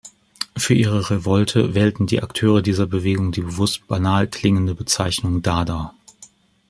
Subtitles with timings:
[0.57, 5.93] Für ihre Revolte wählten die Akteure dieser Bewegung die bewusst banal klingende Bezeichnung "Dada".